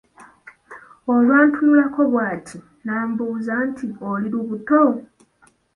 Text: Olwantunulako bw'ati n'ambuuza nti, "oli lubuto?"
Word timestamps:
Olwantunulako 1.13 2.01
bw'ati 2.11 2.57
n'ambuuza 2.83 3.53
nti, 3.67 3.87
"oli 4.11 4.27
lubuto?" 4.33 4.83